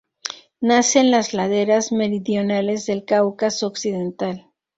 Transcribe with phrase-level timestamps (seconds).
[0.61, 4.49] Nace en las laderas meridionales del Cáucaso Occidental.